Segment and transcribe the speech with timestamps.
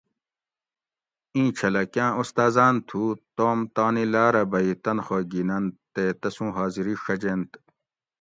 [1.35, 3.01] اِینچھلہ کاٞں اُستاذاٞن تھُو
[3.35, 7.51] توم تانی لاٞرہ بھٞئ تنخہ گھِیننت تے تسُوں حاضری ݭجینت